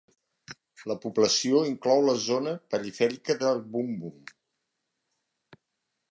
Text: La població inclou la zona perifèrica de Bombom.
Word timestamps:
La 0.91 0.95
població 1.01 1.59
inclou 1.71 1.99
la 2.05 2.15
zona 2.23 2.53
perifèrica 2.75 3.35
de 3.43 3.51
Bombom. 3.75 4.33